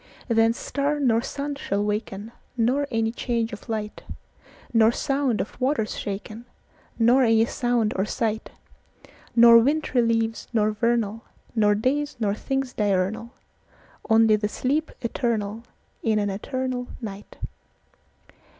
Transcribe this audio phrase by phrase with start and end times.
[0.27, 6.45] Then star nor sun shall waken, Nor any change of light:Nor sound of waters shaken,
[6.97, 11.21] Nor any sound or sight:Nor wintry leaves nor vernal,
[11.53, 13.29] Nor days nor things diurnal;
[14.09, 15.61] Only the sleep eternalIn
[16.05, 17.37] an eternal night.